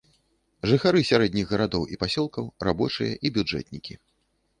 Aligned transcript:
Жыхары 0.69 1.01
сярэдніх 1.09 1.51
гарадоў 1.55 1.83
і 1.95 1.99
пасёлкаў, 2.03 2.45
рабочыя 2.69 3.13
і 3.27 3.33
бюджэтнікі. 3.37 3.93